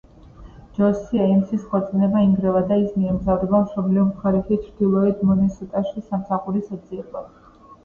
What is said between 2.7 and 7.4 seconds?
და ის მიემგზავრება მშობლიურ მხარეში, ჩრდილოეთ მინესოტაში სამსახურის საძიებლად.